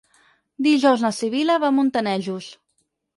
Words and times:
Dijous 0.67 1.03
na 1.05 1.11
Sibil·la 1.17 1.57
va 1.65 1.69
a 1.73 1.75
Montanejos. 1.81 2.49